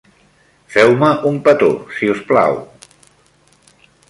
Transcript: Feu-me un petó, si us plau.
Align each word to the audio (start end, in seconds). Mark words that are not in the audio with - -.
Feu-me 0.75 1.11
un 1.31 1.37
petó, 1.49 1.69
si 1.99 2.11
us 2.15 2.25
plau. 2.31 2.59